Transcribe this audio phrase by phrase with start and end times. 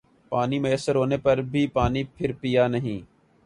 [0.31, 3.05] پانی میسر ہونے پر بھی پانی پھر پیا نہیں ہر